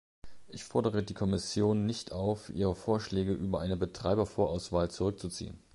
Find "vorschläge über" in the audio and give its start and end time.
2.73-3.59